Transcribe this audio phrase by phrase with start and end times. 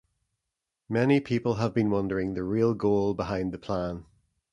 [0.89, 4.05] Many people have been wondering the real goal behind the plan.